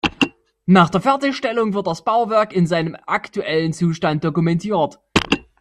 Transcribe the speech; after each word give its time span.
Nach 0.65 0.89
der 0.89 0.99
Fertigstellung 0.99 1.75
wird 1.75 1.85
das 1.85 2.03
Bauwerk 2.03 2.53
in 2.53 2.65
seinem 2.65 2.97
aktuellen 3.05 3.71
Zustand 3.71 4.23
dokumentiert. 4.23 4.97